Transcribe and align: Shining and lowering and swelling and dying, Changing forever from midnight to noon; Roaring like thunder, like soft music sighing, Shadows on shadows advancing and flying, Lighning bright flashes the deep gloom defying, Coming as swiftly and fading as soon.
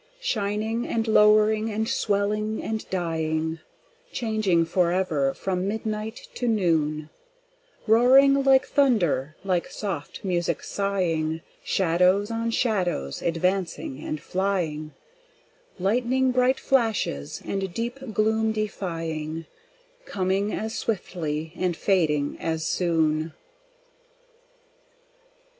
Shining 0.19 0.87
and 0.87 1.07
lowering 1.07 1.69
and 1.69 1.87
swelling 1.87 2.59
and 2.63 2.89
dying, 2.89 3.59
Changing 4.11 4.65
forever 4.65 5.31
from 5.35 5.67
midnight 5.67 6.27
to 6.33 6.47
noon; 6.47 7.11
Roaring 7.85 8.41
like 8.43 8.65
thunder, 8.65 9.35
like 9.43 9.67
soft 9.67 10.23
music 10.23 10.63
sighing, 10.63 11.41
Shadows 11.63 12.31
on 12.31 12.49
shadows 12.49 13.21
advancing 13.21 13.99
and 14.03 14.19
flying, 14.19 14.95
Lighning 15.77 16.31
bright 16.31 16.59
flashes 16.59 17.37
the 17.45 17.67
deep 17.67 17.99
gloom 18.11 18.51
defying, 18.51 19.45
Coming 20.05 20.51
as 20.51 20.75
swiftly 20.75 21.53
and 21.55 21.77
fading 21.77 22.39
as 22.39 22.65
soon. 22.65 23.33